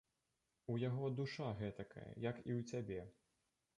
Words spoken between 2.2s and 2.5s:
як